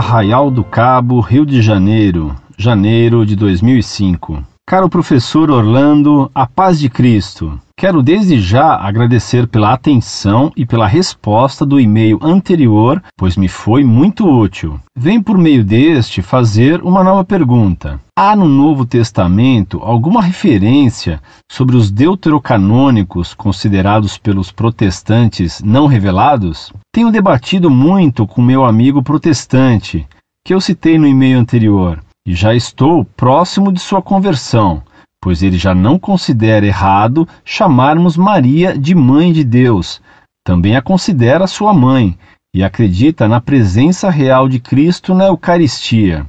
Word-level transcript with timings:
Arraial 0.00 0.50
do 0.50 0.64
Cabo, 0.64 1.20
Rio 1.20 1.44
de 1.44 1.60
Janeiro, 1.60 2.34
janeiro 2.56 3.26
de 3.26 3.36
2005. 3.36 4.42
Caro 4.66 4.88
professor 4.88 5.50
Orlando, 5.50 6.30
a 6.34 6.46
paz 6.46 6.80
de 6.80 6.88
Cristo. 6.88 7.60
Quero 7.80 8.02
desde 8.02 8.38
já 8.38 8.76
agradecer 8.76 9.46
pela 9.46 9.72
atenção 9.72 10.52
e 10.54 10.66
pela 10.66 10.86
resposta 10.86 11.64
do 11.64 11.80
e-mail 11.80 12.18
anterior, 12.20 13.02
pois 13.16 13.38
me 13.38 13.48
foi 13.48 13.82
muito 13.84 14.28
útil. 14.28 14.78
Venho 14.94 15.22
por 15.22 15.38
meio 15.38 15.64
deste 15.64 16.20
fazer 16.20 16.82
uma 16.82 17.02
nova 17.02 17.24
pergunta. 17.24 17.98
Há 18.14 18.36
no 18.36 18.46
Novo 18.46 18.84
Testamento 18.84 19.80
alguma 19.82 20.20
referência 20.20 21.22
sobre 21.50 21.74
os 21.74 21.90
deuterocanônicos 21.90 23.32
considerados 23.32 24.18
pelos 24.18 24.52
protestantes 24.52 25.62
não 25.62 25.86
revelados? 25.86 26.70
Tenho 26.92 27.10
debatido 27.10 27.70
muito 27.70 28.26
com 28.26 28.42
meu 28.42 28.62
amigo 28.62 29.02
protestante, 29.02 30.06
que 30.44 30.52
eu 30.52 30.60
citei 30.60 30.98
no 30.98 31.06
e-mail 31.06 31.38
anterior 31.38 31.98
e 32.26 32.34
já 32.34 32.54
estou 32.54 33.06
próximo 33.06 33.72
de 33.72 33.80
sua 33.80 34.02
conversão, 34.02 34.82
pois 35.20 35.42
ele 35.42 35.58
já 35.58 35.74
não 35.74 35.98
considera 35.98 36.66
errado 36.66 37.28
chamarmos 37.44 38.16
Maria 38.16 38.76
de 38.76 38.94
Mãe 38.94 39.32
de 39.32 39.44
Deus. 39.44 40.00
Também 40.44 40.76
a 40.76 40.82
considera 40.82 41.46
sua 41.46 41.74
mãe 41.74 42.18
e 42.54 42.64
acredita 42.64 43.28
na 43.28 43.40
presença 43.40 44.10
real 44.10 44.48
de 44.48 44.58
Cristo 44.58 45.14
na 45.14 45.26
Eucaristia. 45.26 46.26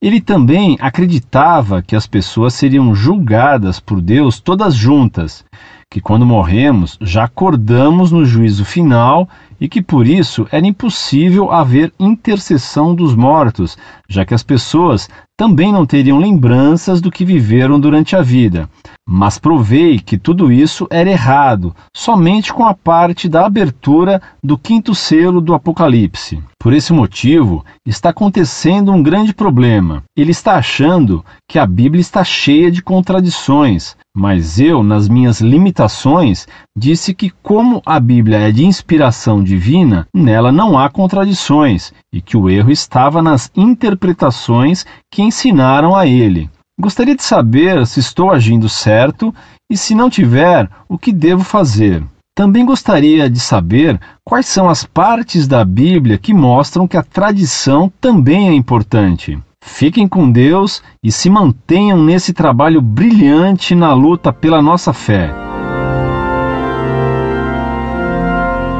Ele 0.00 0.20
também 0.20 0.78
acreditava 0.80 1.82
que 1.82 1.96
as 1.96 2.06
pessoas 2.06 2.54
seriam 2.54 2.94
julgadas 2.94 3.80
por 3.80 4.00
Deus 4.00 4.38
todas 4.38 4.74
juntas, 4.74 5.44
que 5.90 6.00
quando 6.00 6.24
morremos 6.24 6.96
já 7.00 7.24
acordamos 7.24 8.12
no 8.12 8.24
juízo 8.24 8.64
final 8.64 9.28
e 9.60 9.68
que 9.68 9.82
por 9.82 10.06
isso 10.06 10.46
era 10.52 10.64
impossível 10.64 11.50
haver 11.50 11.92
intercessão 11.98 12.94
dos 12.94 13.16
mortos, 13.16 13.76
já 14.08 14.24
que 14.24 14.34
as 14.34 14.44
pessoas 14.44 15.08
também 15.38 15.72
não 15.72 15.86
teriam 15.86 16.18
lembranças 16.18 17.00
do 17.00 17.12
que 17.12 17.24
viveram 17.24 17.78
durante 17.78 18.16
a 18.16 18.20
vida. 18.20 18.68
Mas 19.08 19.38
provei 19.38 20.00
que 20.00 20.18
tudo 20.18 20.50
isso 20.50 20.88
era 20.90 21.08
errado, 21.08 21.74
somente 21.96 22.52
com 22.52 22.66
a 22.66 22.74
parte 22.74 23.28
da 23.28 23.46
abertura 23.46 24.20
do 24.42 24.58
quinto 24.58 24.96
selo 24.96 25.40
do 25.40 25.54
Apocalipse. 25.54 26.42
Por 26.60 26.72
esse 26.72 26.92
motivo, 26.92 27.64
está 27.86 28.10
acontecendo 28.10 28.90
um 28.90 29.00
grande 29.00 29.32
problema. 29.32 30.02
Ele 30.16 30.32
está 30.32 30.56
achando 30.56 31.24
que 31.48 31.56
a 31.56 31.64
Bíblia 31.64 32.00
está 32.00 32.24
cheia 32.24 32.68
de 32.68 32.82
contradições, 32.82 33.96
mas 34.14 34.58
eu, 34.58 34.82
nas 34.82 35.08
minhas 35.08 35.40
limitações, 35.40 36.48
disse 36.76 37.14
que, 37.14 37.30
como 37.40 37.80
a 37.86 38.00
Bíblia 38.00 38.38
é 38.38 38.50
de 38.50 38.66
inspiração 38.66 39.42
divina, 39.42 40.08
nela 40.12 40.50
não 40.50 40.76
há 40.76 40.90
contradições 40.90 41.92
e 42.12 42.20
que 42.20 42.36
o 42.36 42.50
erro 42.50 42.72
estava 42.72 43.22
nas 43.22 43.48
interpretações 43.54 44.84
que 45.12 45.22
ensinaram 45.28 45.94
a 45.94 46.06
ele. 46.06 46.50
Gostaria 46.80 47.14
de 47.14 47.22
saber 47.22 47.86
se 47.86 48.00
estou 48.00 48.30
agindo 48.30 48.68
certo 48.68 49.34
e, 49.70 49.76
se 49.76 49.94
não 49.94 50.08
tiver, 50.08 50.68
o 50.88 50.98
que 50.98 51.12
devo 51.12 51.44
fazer. 51.44 52.02
Também 52.36 52.64
gostaria 52.64 53.28
de 53.28 53.40
saber 53.40 54.00
quais 54.24 54.46
são 54.46 54.68
as 54.68 54.84
partes 54.84 55.48
da 55.48 55.64
Bíblia 55.64 56.18
que 56.18 56.32
mostram 56.32 56.86
que 56.86 56.96
a 56.96 57.02
tradição 57.02 57.92
também 58.00 58.48
é 58.48 58.52
importante. 58.52 59.36
Fiquem 59.64 60.06
com 60.06 60.30
Deus 60.30 60.80
e 61.02 61.10
se 61.10 61.28
mantenham 61.28 62.02
nesse 62.02 62.32
trabalho 62.32 62.80
brilhante 62.80 63.74
na 63.74 63.92
luta 63.92 64.32
pela 64.32 64.62
nossa 64.62 64.92
fé. 64.92 65.34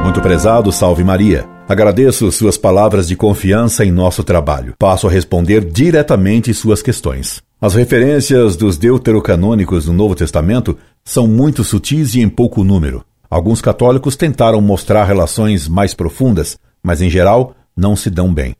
Muito 0.05 0.21
prezado, 0.21 0.71
salve 0.71 1.03
Maria. 1.03 1.58
Agradeço 1.69 2.33
suas 2.33 2.57
palavras 2.57 3.07
de 3.07 3.15
confiança 3.15 3.85
em 3.85 3.93
nosso 3.93 4.25
trabalho. 4.25 4.73
Passo 4.79 5.07
a 5.07 5.11
responder 5.11 5.63
diretamente 5.63 6.55
suas 6.55 6.81
questões. 6.81 7.43
As 7.61 7.75
referências 7.75 8.57
dos 8.57 8.79
deuterocanônicos 8.79 9.87
no 9.87 9.93
Novo 9.93 10.15
Testamento 10.15 10.79
são 11.05 11.27
muito 11.27 11.63
sutis 11.63 12.15
e 12.15 12.23
em 12.23 12.29
pouco 12.29 12.65
número. 12.65 13.05
Alguns 13.29 13.61
católicos 13.61 14.17
tentaram 14.17 14.63
mostrar 14.63 15.05
relações 15.05 15.69
mais 15.69 15.93
profundas, 15.93 16.57
mas 16.83 17.03
em 17.03 17.11
geral 17.11 17.55
não 17.77 17.95
se 17.95 18.09
dão 18.09 18.33
bem. 18.33 18.57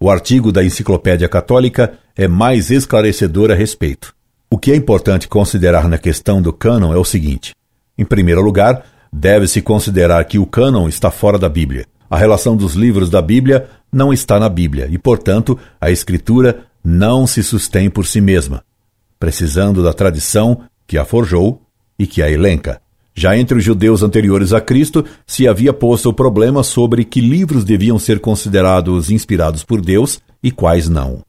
O 0.00 0.10
artigo 0.10 0.50
da 0.50 0.64
Enciclopédia 0.64 1.28
Católica 1.28 1.92
é 2.16 2.26
mais 2.26 2.72
esclarecedor 2.72 3.52
a 3.52 3.54
respeito. 3.54 4.12
O 4.50 4.58
que 4.58 4.72
é 4.72 4.74
importante 4.74 5.28
considerar 5.28 5.88
na 5.88 5.96
questão 5.96 6.42
do 6.42 6.52
cânon 6.52 6.92
é 6.92 6.96
o 6.96 7.04
seguinte: 7.04 7.54
em 7.96 8.04
primeiro 8.04 8.42
lugar, 8.42 8.84
deve-se 9.12 9.62
considerar 9.62 10.24
que 10.24 10.40
o 10.40 10.46
cânon 10.46 10.88
está 10.88 11.08
fora 11.08 11.38
da 11.38 11.48
Bíblia. 11.48 11.86
A 12.10 12.16
relação 12.16 12.56
dos 12.56 12.74
livros 12.74 13.10
da 13.10 13.20
Bíblia 13.20 13.68
não 13.92 14.12
está 14.12 14.38
na 14.40 14.48
Bíblia 14.48 14.88
e, 14.90 14.98
portanto, 14.98 15.58
a 15.80 15.90
Escritura 15.90 16.64
não 16.82 17.26
se 17.26 17.42
sustém 17.42 17.90
por 17.90 18.06
si 18.06 18.20
mesma, 18.20 18.62
precisando 19.18 19.82
da 19.82 19.92
tradição 19.92 20.62
que 20.86 20.96
a 20.96 21.04
forjou 21.04 21.62
e 21.98 22.06
que 22.06 22.22
a 22.22 22.30
elenca. 22.30 22.80
Já 23.14 23.36
entre 23.36 23.58
os 23.58 23.64
judeus 23.64 24.02
anteriores 24.02 24.52
a 24.52 24.60
Cristo, 24.60 25.04
se 25.26 25.48
havia 25.48 25.72
posto 25.72 26.08
o 26.08 26.14
problema 26.14 26.62
sobre 26.62 27.04
que 27.04 27.20
livros 27.20 27.64
deviam 27.64 27.98
ser 27.98 28.20
considerados 28.20 29.10
inspirados 29.10 29.64
por 29.64 29.80
Deus 29.80 30.20
e 30.42 30.50
quais 30.50 30.88
não. 30.88 31.22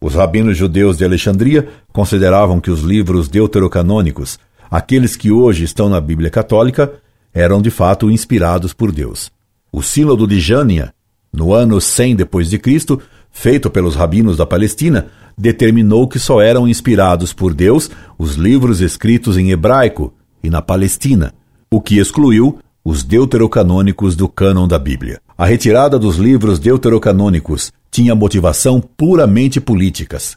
Os 0.00 0.14
rabinos 0.14 0.56
judeus 0.56 0.98
de 0.98 1.04
Alexandria 1.04 1.68
consideravam 1.92 2.60
que 2.60 2.70
os 2.70 2.82
livros 2.82 3.28
deuterocanônicos, 3.28 4.38
aqueles 4.70 5.16
que 5.16 5.30
hoje 5.30 5.64
estão 5.64 5.88
na 5.88 6.00
Bíblia 6.00 6.30
Católica, 6.30 6.92
eram 7.32 7.60
de 7.60 7.70
fato 7.70 8.10
inspirados 8.10 8.72
por 8.72 8.92
Deus. 8.92 9.30
O 9.72 9.82
Sínodo 9.82 10.26
de 10.26 10.40
Jânia, 10.40 10.92
no 11.32 11.54
ano 11.54 11.80
100 11.80 12.16
depois 12.16 12.50
de 12.50 12.58
Cristo, 12.58 13.00
feito 13.30 13.70
pelos 13.70 13.94
rabinos 13.94 14.36
da 14.36 14.44
Palestina, 14.44 15.06
determinou 15.38 16.08
que 16.08 16.18
só 16.18 16.40
eram 16.40 16.66
inspirados 16.66 17.32
por 17.32 17.54
Deus 17.54 17.90
os 18.18 18.34
livros 18.34 18.80
escritos 18.80 19.38
em 19.38 19.50
hebraico, 19.50 20.12
e 20.42 20.50
na 20.50 20.60
Palestina, 20.60 21.32
o 21.70 21.80
que 21.80 21.98
excluiu 21.98 22.58
os 22.84 23.02
deuterocanônicos 23.04 24.16
do 24.16 24.28
cânon 24.28 24.66
da 24.66 24.78
Bíblia. 24.78 25.20
A 25.36 25.46
retirada 25.46 25.98
dos 25.98 26.16
livros 26.16 26.58
deuterocanônicos 26.58 27.72
tinha 27.90 28.14
motivação 28.14 28.80
puramente 28.80 29.60
políticas. 29.60 30.36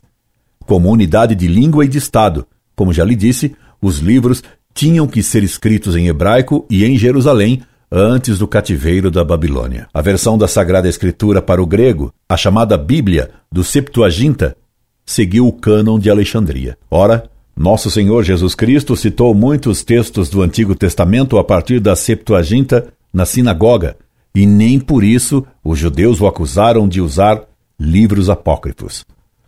Como 0.65 0.89
unidade 0.89 1.35
de 1.35 1.47
língua 1.47 1.85
e 1.85 1.87
de 1.87 1.97
Estado, 1.97 2.45
como 2.75 2.93
já 2.93 3.03
lhe 3.03 3.15
disse, 3.15 3.55
os 3.81 3.99
livros 3.99 4.43
tinham 4.73 5.07
que 5.07 5.23
ser 5.23 5.43
escritos 5.43 5.95
em 5.95 6.07
hebraico 6.07 6.65
e 6.69 6.83
em 6.85 6.97
Jerusalém 6.97 7.61
antes 7.95 8.39
do 8.39 8.47
cativeiro 8.47 9.11
da 9.11 9.23
Babilônia. 9.23 9.87
A 9.93 10.01
versão 10.01 10.35
da 10.35 10.47
Sagrada 10.47 10.89
Escritura 10.89 11.43
para 11.43 11.61
o 11.61 11.67
grego, 11.67 12.11
a 12.27 12.35
chamada 12.35 12.75
Bíblia 12.75 13.29
do 13.51 13.63
Septuaginta, 13.63 14.57
seguiu 15.05 15.47
o 15.47 15.53
cânon 15.53 15.99
de 15.99 16.09
Alexandria. 16.09 16.75
Ora, 16.89 17.29
nosso 17.55 17.91
Senhor 17.91 18.23
Jesus 18.23 18.55
Cristo 18.55 18.95
citou 18.95 19.35
muitos 19.35 19.83
textos 19.83 20.27
do 20.27 20.41
Antigo 20.41 20.73
Testamento 20.73 21.37
a 21.37 21.43
partir 21.43 21.79
da 21.79 21.95
Septuaginta 21.95 22.87
na 23.13 23.27
sinagoga, 23.27 23.95
e 24.33 24.47
nem 24.47 24.79
por 24.79 25.03
isso 25.03 25.45
os 25.63 25.77
judeus 25.77 26.19
o 26.19 26.25
acusaram 26.25 26.87
de 26.87 26.99
usar 26.99 27.43
livros 27.79 28.27
apócrifos. 28.27 29.05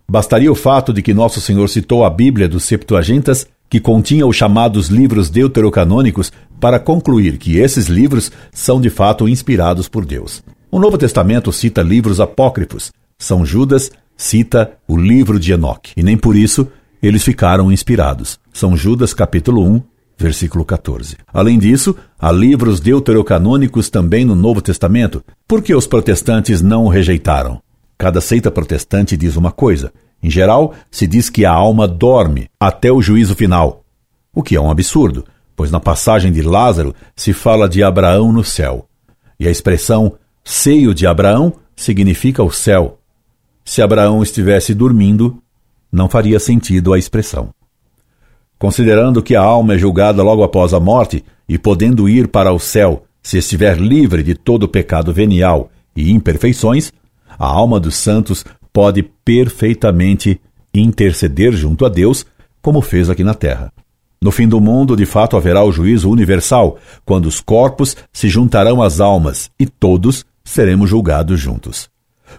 Bastaria 0.08 0.52
o 0.52 0.56
fato 0.56 0.94
de 0.94 1.02
que 1.02 1.16
Nosso 1.16 1.42
Senhor 1.42 1.68
citou 1.68 2.06
a 2.06 2.12
Bíblia 2.12 2.48
dos 2.48 2.64
Septuagintas, 2.66 3.48
que 3.70 3.80
continha 3.80 4.26
os 4.26 4.36
chamados 4.36 4.88
livros 4.88 5.30
deuterocanônicos, 5.30 6.32
para 6.60 6.80
concluir 6.80 7.38
que 7.38 7.58
esses 7.58 7.88
livros 7.88 8.32
são 8.52 8.80
de 8.80 8.90
fato 8.90 9.28
inspirados 9.28 9.88
por 9.88 10.06
Deus. 10.06 10.44
O 10.72 10.80
Novo 10.80 10.98
Testamento 10.98 11.52
cita 11.52 11.82
livros 11.82 12.20
apócrifos. 12.20 12.92
São 13.18 13.46
Judas 13.46 13.92
cita 14.18 14.72
o 14.88 14.98
livro 14.98 15.40
de 15.40 15.52
Enoque, 15.52 15.92
e 15.96 16.04
nem 16.04 16.18
por 16.18 16.36
isso 16.36 16.68
eles 17.02 17.24
ficaram 17.24 17.72
inspirados. 17.72 18.40
São 18.54 18.76
Judas 18.76 19.14
capítulo 19.14 19.64
1, 19.64 19.82
versículo 20.18 20.64
14. 20.64 21.18
Além 21.32 21.60
disso, 21.60 21.96
há 22.20 22.32
livros 22.32 22.80
deuterocanônicos 22.80 23.90
também 23.90 24.26
no 24.26 24.36
Novo 24.36 24.62
Testamento. 24.62 25.24
Por 25.48 25.62
que 25.62 25.76
os 25.76 25.86
protestantes 25.86 26.62
não 26.62 26.86
o 26.86 26.90
rejeitaram? 26.90 27.62
Cada 27.98 28.20
seita 28.20 28.52
protestante 28.52 29.16
diz 29.16 29.36
uma 29.36 29.52
coisa. 29.52 29.92
Em 30.22 30.30
geral, 30.30 30.74
se 30.90 31.06
diz 31.06 31.30
que 31.30 31.46
a 31.46 31.52
alma 31.52 31.88
dorme 31.88 32.50
até 32.60 32.92
o 32.92 33.02
juízo 33.02 33.36
final, 33.36 33.84
o 34.34 34.42
que 34.42 34.56
é 34.56 34.62
um 34.62 34.72
absurdo, 34.72 35.26
pois 35.56 35.72
na 35.72 35.80
passagem 35.80 36.32
de 36.32 36.42
Lázaro 36.42 36.94
se 37.16 37.32
fala 37.32 37.70
de 37.70 37.84
Abraão 37.84 38.32
no 38.32 38.44
céu. 38.44 38.88
E 39.40 39.48
a 39.48 39.52
expressão 39.52 40.14
seio 40.44 40.94
de 40.94 41.08
Abraão 41.08 41.54
significa 41.76 42.44
o 42.44 42.52
céu. 42.52 43.00
Se 43.64 43.82
Abraão 43.82 44.22
estivesse 44.22 44.74
dormindo, 44.74 45.42
não 45.92 46.10
faria 46.10 46.40
sentido 46.40 46.94
a 46.94 47.00
expressão. 47.00 47.50
Considerando 48.60 49.22
que 49.22 49.36
a 49.36 49.42
alma 49.42 49.76
é 49.76 49.78
julgada 49.78 50.24
logo 50.24 50.44
após 50.44 50.74
a 50.74 50.80
morte 50.80 51.24
e 51.48 51.58
podendo 51.58 52.08
ir 52.08 52.28
para 52.28 52.52
o 52.52 52.60
céu 52.60 53.04
se 53.22 53.38
estiver 53.38 53.78
livre 53.78 54.24
de 54.24 54.36
todo 54.36 54.68
pecado 54.68 55.14
venial 55.14 55.70
e 55.96 56.12
imperfeições, 56.12 56.92
a 57.40 57.46
alma 57.46 57.80
dos 57.80 57.96
santos 57.96 58.46
pode 58.76 59.04
perfeitamente 59.24 60.38
interceder 60.74 61.54
junto 61.54 61.86
a 61.86 61.90
Deus, 61.90 62.26
como 62.62 62.82
fez 62.82 63.10
aqui 63.10 63.24
na 63.24 63.34
terra. 63.34 63.72
No 64.22 64.32
fim 64.32 64.50
do 64.50 64.60
mundo, 64.60 64.98
de 64.98 65.06
fato, 65.06 65.38
haverá 65.38 65.64
o 65.64 65.72
juízo 65.72 66.10
universal, 66.10 66.78
quando 67.06 67.26
os 67.26 67.40
corpos 67.40 67.96
se 68.12 68.28
juntarão 68.28 68.84
às 68.84 69.00
almas 69.00 69.50
e 69.58 69.66
todos 69.66 70.26
seremos 70.44 70.90
julgados 70.90 71.40
juntos. 71.40 71.90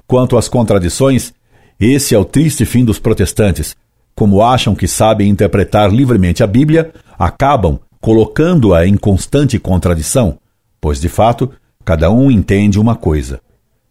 Quanto 0.07 0.37
às 0.37 0.47
contradições, 0.47 1.33
esse 1.81 2.15
é 2.15 2.19
o 2.19 2.25
triste 2.25 2.67
fim 2.67 2.85
dos 2.85 2.99
protestantes. 2.99 3.75
Como 4.15 4.43
acham 4.43 4.75
que 4.75 4.87
sabem 4.87 5.31
interpretar 5.31 5.91
livremente 5.91 6.43
a 6.43 6.47
Bíblia, 6.47 6.93
acabam 7.19 7.81
colocando-a 7.99 8.87
em 8.87 8.99
constante 8.99 9.59
contradição, 9.59 10.39
pois 10.83 11.01
de 11.01 11.09
fato, 11.09 11.51
cada 11.83 12.11
um 12.11 12.31
entende 12.31 12.79
uma 12.79 12.95
coisa. 12.95 13.41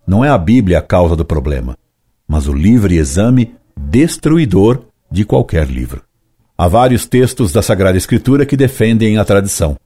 Não 0.06 0.24
é 0.24 0.30
a 0.30 0.38
Bíblia 0.38 0.78
a 0.78 0.82
causa 0.84 1.16
do 1.16 1.26
problema, 1.26 1.76
mas 2.28 2.48
o 2.48 2.54
livre 2.54 2.98
exame 2.98 3.56
destruidor 3.78 4.82
de 5.12 5.24
qualquer 5.26 5.68
livro. 5.68 6.02
Há 6.58 6.68
vários 6.68 7.06
textos 7.06 7.52
da 7.52 7.62
Sagrada 7.62 7.98
Escritura 7.98 8.46
que 8.46 8.56
defendem 8.56 9.18
a 9.18 9.26
tradição. 9.26 9.78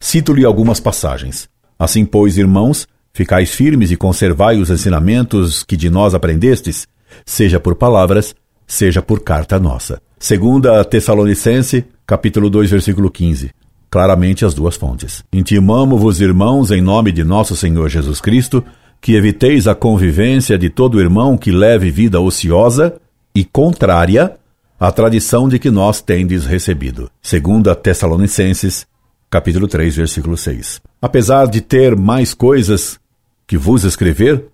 Cito-lhe 0.00 0.44
algumas 0.44 0.80
passagens. 0.80 1.48
Assim, 1.78 2.04
pois, 2.04 2.36
irmãos, 2.36 2.86
ficais 3.12 3.50
firmes 3.50 3.90
e 3.90 3.96
conservai 3.96 4.58
os 4.58 4.70
ensinamentos 4.70 5.62
que 5.62 5.76
de 5.76 5.88
nós 5.88 6.14
aprendestes, 6.14 6.86
seja 7.24 7.60
por 7.60 7.76
palavras, 7.76 8.34
seja 8.66 9.00
por 9.00 9.20
carta 9.20 9.58
nossa. 9.58 10.00
Segunda 10.18 10.84
Tessalonicense, 10.84 11.84
capítulo 12.06 12.50
2, 12.50 12.70
versículo 12.70 13.10
15. 13.10 13.50
Claramente 13.90 14.44
as 14.44 14.52
duas 14.52 14.76
fontes. 14.76 15.24
Intimamo-vos, 15.32 16.20
irmãos, 16.20 16.70
em 16.70 16.80
nome 16.80 17.12
de 17.12 17.24
nosso 17.24 17.56
Senhor 17.56 17.88
Jesus 17.88 18.20
Cristo, 18.20 18.62
que 19.00 19.14
eviteis 19.14 19.66
a 19.66 19.74
convivência 19.74 20.58
de 20.58 20.68
todo 20.68 21.00
irmão 21.00 21.36
que 21.36 21.50
leve 21.50 21.90
vida 21.90 22.20
ociosa 22.20 22.96
e 23.34 23.44
contrária 23.44 24.36
à 24.78 24.90
tradição 24.92 25.48
de 25.48 25.58
que 25.58 25.70
nós 25.70 26.00
tendes 26.00 26.44
recebido. 26.44 27.10
Segunda 27.22 27.74
Tessalonicenses, 27.74 28.86
capítulo 29.30 29.66
3, 29.66 29.96
versículo 29.96 30.36
6. 30.36 30.80
Apesar 31.00 31.46
de 31.46 31.60
ter 31.60 31.96
mais 31.96 32.34
coisas 32.34 32.98
que 33.46 33.56
vos 33.56 33.84
escrever, 33.84 34.44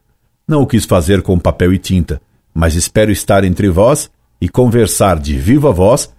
não 0.46 0.62
o 0.62 0.66
quis 0.66 0.84
fazer 0.84 1.22
com 1.22 1.38
papel 1.38 1.72
e 1.72 1.78
tinta, 1.78 2.20
mas 2.54 2.74
espero 2.74 3.10
estar 3.10 3.44
entre 3.44 3.68
vós 3.68 4.10
e 4.40 4.48
conversar 4.48 5.18
de 5.18 5.36
viva 5.36 5.72
voz 5.72 6.12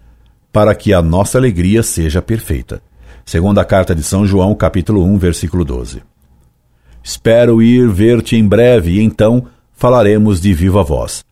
para 0.52 0.74
que 0.74 0.94
a 0.94 1.02
nossa 1.02 1.38
alegria 1.38 1.84
seja 1.84 2.22
perfeita. 2.22 2.82
Segunda 3.26 3.64
carta 3.66 3.96
de 3.96 4.04
São 4.04 4.26
João, 4.26 4.54
capítulo 4.56 5.04
1, 5.04 5.18
versículo 5.18 5.66
12. 5.66 6.02
Espero 7.08 7.62
ir 7.62 7.88
ver-te 7.88 8.36
em 8.36 8.48
breve 8.48 8.94
e 8.94 9.00
então 9.00 9.46
falaremos 9.76 10.42
de 10.42 10.52
viva 10.56 10.84
voz. 10.84 11.24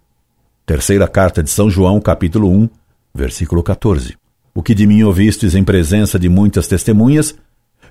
Terceira 0.68 1.08
carta 1.08 1.42
de 1.42 1.50
São 1.50 1.68
João, 1.68 2.00
capítulo 2.00 2.48
1, 2.48 2.70
versículo 3.12 3.64
14. 3.64 4.16
O 4.54 4.62
que 4.62 4.75
de 4.75 4.86
mim 4.86 5.02
ouvistes 5.02 5.56
em 5.56 5.64
presença 5.64 6.20
de 6.20 6.30
muitas 6.30 6.68
testemunhas, 6.68 7.36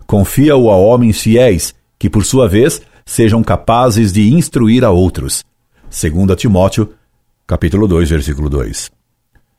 confia-o 0.06 0.70
a 0.70 0.76
homens 0.76 1.20
fiéis, 1.20 1.74
que 1.98 2.08
por 2.08 2.24
sua 2.24 2.48
vez 2.48 2.80
sejam 3.04 3.42
capazes 3.42 4.12
de 4.12 4.32
instruir 4.32 4.84
a 4.84 4.92
outros. 4.92 5.42
2 5.90 6.36
Timóteo, 6.36 6.94
capítulo 7.48 7.88
2, 7.88 8.10
versículo 8.10 8.48
2. 8.48 8.92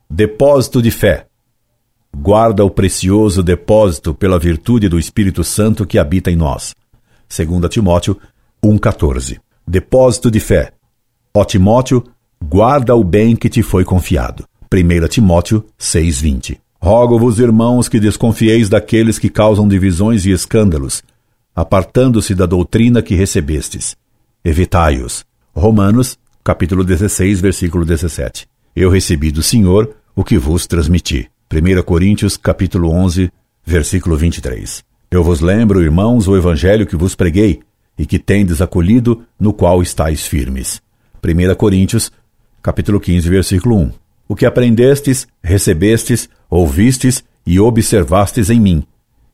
Depósito 0.09 0.81
de 0.81 0.91
fé. 0.91 1.25
Guarda 2.15 2.63
o 2.63 2.69
precioso 2.69 3.43
depósito 3.43 4.13
pela 4.13 4.39
virtude 4.39 4.87
do 4.87 4.97
Espírito 4.97 5.43
Santo 5.43 5.85
que 5.85 5.99
habita 5.99 6.31
em 6.31 6.37
nós. 6.37 6.73
2 7.35 7.69
Timóteo 7.69 8.17
1,14. 8.63 9.39
Depósito 9.65 10.29
de 10.29 10.39
fé. 10.39 10.71
Ó 11.33 11.43
Timóteo, 11.43 12.03
guarda 12.43 12.95
o 12.95 13.03
bem 13.03 13.35
que 13.35 13.49
te 13.49 13.63
foi 13.63 13.83
confiado. 13.83 14.45
1 14.71 15.07
Timóteo 15.07 15.65
6,20. 15.79 16.59
Rogo-vos, 16.79 17.39
irmãos, 17.39 17.89
que 17.89 17.99
desconfieis 17.99 18.69
daqueles 18.69 19.17
que 19.17 19.29
causam 19.29 19.67
divisões 19.67 20.25
e 20.25 20.31
escândalos, 20.31 21.01
apartando-se 21.55 22.35
da 22.35 22.45
doutrina 22.45 23.01
que 23.01 23.15
recebestes. 23.15 23.95
Evitai-os. 24.43 25.25
Romanos, 25.55 26.19
capítulo 26.43 26.83
16, 26.83 27.39
versículo 27.39 27.85
17. 27.85 28.47
Eu 28.75 28.89
recebi 28.89 29.31
do 29.31 29.41
Senhor 29.41 29.95
o 30.15 30.23
que 30.23 30.37
vos 30.37 30.67
transmiti. 30.67 31.29
1 31.51 31.83
Coríntios, 31.83 32.35
capítulo 32.35 32.89
11, 32.89 33.31
versículo 33.65 34.17
23. 34.17 34.83
Eu 35.13 35.23
vos 35.23 35.41
lembro, 35.41 35.79
irmãos, 35.79 36.27
o 36.27 36.35
evangelho 36.35 36.87
que 36.87 36.95
vos 36.95 37.13
preguei 37.13 37.61
e 37.95 38.03
que 38.03 38.17
tendes 38.17 38.63
acolhido, 38.63 39.21
no 39.39 39.53
qual 39.53 39.79
estáis 39.79 40.25
firmes. 40.25 40.81
1 41.23 41.53
Coríntios, 41.53 42.11
capítulo 42.63 42.99
15, 42.99 43.29
versículo 43.29 43.77
1 43.77 43.91
o 44.27 44.35
que 44.35 44.43
aprendestes, 44.43 45.27
recebestes, 45.43 46.27
ouvistes 46.49 47.23
e 47.45 47.59
observastes 47.59 48.49
em 48.49 48.59
mim. 48.59 48.83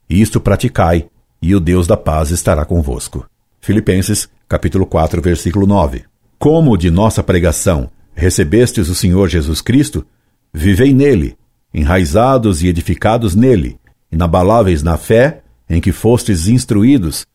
Isto 0.10 0.42
praticai, 0.42 1.08
e 1.42 1.56
o 1.56 1.62
Deus 1.62 1.88
da 1.88 1.96
paz 1.96 2.30
estará 2.30 2.66
convosco. 2.66 3.26
Filipenses, 3.62 4.28
capítulo 4.50 4.86
4, 4.86 5.22
versículo 5.22 5.66
9. 5.66 6.04
Como 6.38 6.76
de 6.76 6.92
nossa 6.92 7.24
pregação 7.24 7.90
recebestes 8.14 8.90
o 8.90 8.96
Senhor 8.96 9.30
Jesus 9.30 9.62
Cristo, 9.62 10.06
vivei 10.54 10.94
nele, 10.94 11.38
enraizados 11.74 12.62
e 12.64 12.68
edificados 12.68 13.34
nele, 13.34 13.80
inabaláveis 14.12 14.84
na 14.84 14.98
fé 14.98 15.42
em 15.70 15.80
que 15.80 15.92
fostes 15.92 16.48
instruídos, 16.48 17.26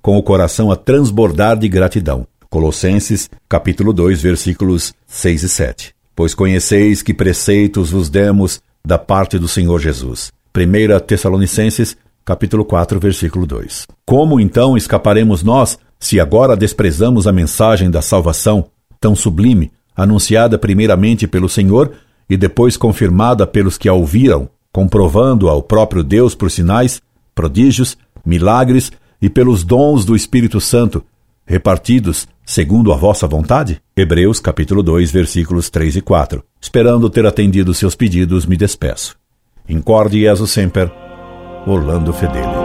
com 0.00 0.16
o 0.16 0.22
coração 0.22 0.70
a 0.70 0.76
transbordar 0.76 1.58
de 1.58 1.68
gratidão. 1.68 2.26
Colossenses, 2.48 3.30
capítulo 3.48 3.92
2, 3.92 4.20
versículos 4.20 4.92
6 5.06 5.42
e 5.42 5.48
7 5.48 5.94
pois 6.14 6.34
conheceis 6.34 7.02
que 7.02 7.14
preceitos 7.14 7.90
vos 7.90 8.08
demos 8.08 8.60
da 8.84 8.98
parte 8.98 9.38
do 9.38 9.48
Senhor 9.48 9.80
Jesus. 9.80 10.32
1 10.56 11.00
Tessalonicenses, 11.06 11.96
capítulo 12.24 12.64
4, 12.64 13.00
versículo 13.00 13.46
2. 13.46 13.86
Como 14.04 14.38
então 14.38 14.76
escaparemos 14.76 15.42
nós 15.42 15.78
se 15.98 16.20
agora 16.20 16.56
desprezamos 16.56 17.26
a 17.26 17.32
mensagem 17.32 17.90
da 17.90 18.02
salvação, 18.02 18.66
tão 19.00 19.14
sublime, 19.14 19.70
anunciada 19.96 20.58
primeiramente 20.58 21.26
pelo 21.26 21.48
Senhor 21.48 21.92
e 22.28 22.36
depois 22.36 22.76
confirmada 22.76 23.46
pelos 23.46 23.78
que 23.78 23.88
a 23.88 23.92
ouviram, 23.92 24.48
comprovando 24.72 25.48
ao 25.48 25.62
próprio 25.62 26.02
Deus 26.02 26.34
por 26.34 26.50
sinais, 26.50 27.00
prodígios, 27.34 27.96
milagres 28.24 28.92
e 29.20 29.28
pelos 29.28 29.64
dons 29.64 30.04
do 30.04 30.16
Espírito 30.16 30.60
Santo, 30.60 31.04
repartidos 31.46 32.28
segundo 32.44 32.92
a 32.92 32.96
vossa 32.96 33.26
vontade? 33.26 33.80
Hebreus 33.96 34.40
capítulo 34.40 34.82
2, 34.82 35.10
versículos 35.10 35.70
3 35.70 35.96
e 35.96 36.00
4. 36.00 36.42
Esperando 36.60 37.10
ter 37.10 37.26
atendido 37.26 37.74
seus 37.74 37.94
pedidos, 37.94 38.46
me 38.46 38.56
despeço. 38.56 39.16
Incorde 39.68 40.20
Jesus 40.20 40.50
Semper, 40.50 40.90
Orlando 41.66 42.12
Fedeli. 42.12 42.61